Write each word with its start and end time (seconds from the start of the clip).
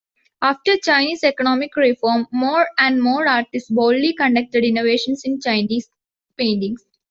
After 0.41 0.77
Chinese 0.77 1.23
economic 1.23 1.75
reform, 1.75 2.25
more 2.31 2.67
and 2.79 3.03
more 3.03 3.27
artists 3.27 3.69
boldly 3.69 4.15
conducted 4.15 4.63
innovations 4.63 5.21
in 5.25 5.39
Chinese 5.39 5.91
Painting. 6.35 6.77